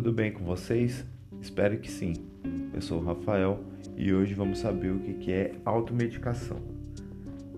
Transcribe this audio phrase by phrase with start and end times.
[0.00, 1.04] bem com vocês?
[1.40, 2.14] Espero que sim.
[2.72, 3.62] Eu sou o Rafael
[3.96, 6.58] e hoje vamos saber o que é automedicação.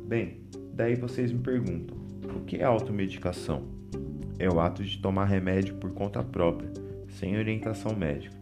[0.06, 0.42] Bem,
[0.74, 1.96] daí vocês me perguntam:
[2.36, 3.64] o que é automedicação?
[4.38, 6.70] É o ato de tomar remédio por conta própria,
[7.08, 8.36] sem orientação médica.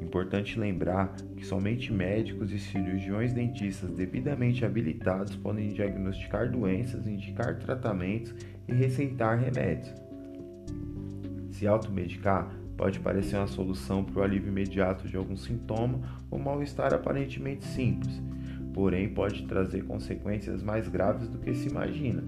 [0.00, 8.32] Importante lembrar que somente médicos e cirurgiões dentistas devidamente habilitados podem diagnosticar doenças, indicar tratamentos
[8.68, 9.92] e receitar remédios.
[11.50, 16.92] Se automedicar pode parecer uma solução para o alívio imediato de algum sintoma ou mal-estar
[16.92, 18.22] aparentemente simples,
[18.74, 22.22] porém pode trazer consequências mais graves do que se imagina.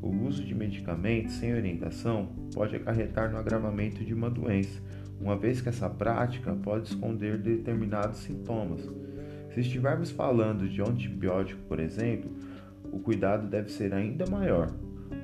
[0.00, 4.80] O uso de medicamentos sem orientação pode acarretar no agravamento de uma doença,
[5.20, 8.88] uma vez que essa prática pode esconder determinados sintomas.
[9.52, 12.30] Se estivermos falando de antibiótico, por exemplo,
[12.92, 14.70] o cuidado deve ser ainda maior.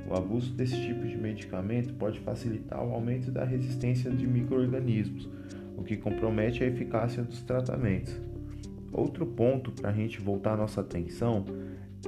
[0.09, 5.29] O abuso desse tipo de medicamento pode facilitar o aumento da resistência de microorganismos,
[5.77, 8.21] o que compromete a eficácia dos tratamentos.
[8.93, 11.45] Outro ponto para a gente voltar nossa atenção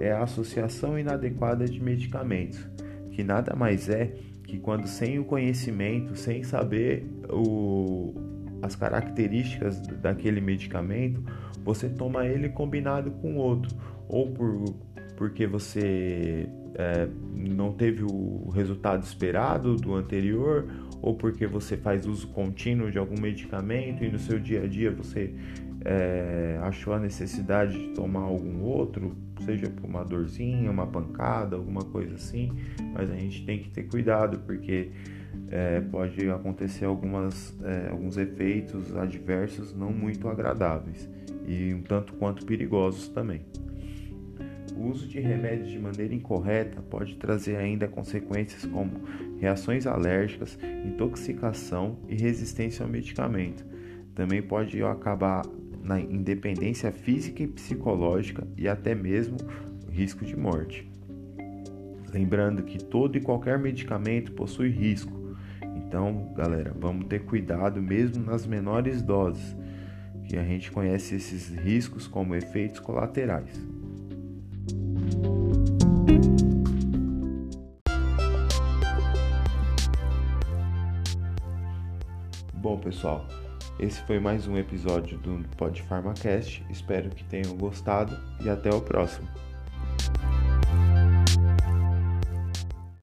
[0.01, 2.59] é a associação inadequada de medicamentos,
[3.13, 8.15] que nada mais é que quando sem o conhecimento, sem saber o,
[8.61, 11.23] as características daquele medicamento,
[11.65, 13.75] você toma ele combinado com outro,
[14.09, 14.65] ou por,
[15.17, 20.67] porque você é, não teve o resultado esperado do anterior,
[21.01, 24.91] ou porque você faz uso contínuo de algum medicamento e no seu dia a dia
[24.91, 25.35] você
[25.85, 31.83] é, achou a necessidade de tomar algum outro, seja por uma dorzinha, uma pancada, alguma
[31.83, 32.53] coisa assim,
[32.95, 34.91] mas a gente tem que ter cuidado porque
[35.51, 41.11] é, pode acontecer algumas, é, alguns efeitos adversos não muito agradáveis
[41.47, 43.43] e um tanto quanto perigosos também.
[44.77, 48.93] O uso de remédios de maneira incorreta pode trazer ainda consequências como
[49.39, 53.65] reações alérgicas, intoxicação e resistência ao medicamento.
[54.15, 55.43] Também pode acabar
[55.83, 59.37] na independência física e psicológica e até mesmo
[59.91, 60.89] risco de morte.
[62.13, 65.37] Lembrando que todo e qualquer medicamento possui risco.
[65.77, 69.57] Então, galera, vamos ter cuidado mesmo nas menores doses,
[70.29, 73.61] que a gente conhece esses riscos como efeitos colaterais.
[82.63, 83.27] Bom, pessoal,
[83.81, 86.65] esse foi mais um episódio do Pod PharmaCast.
[86.71, 89.29] Espero que tenham gostado e até o próximo.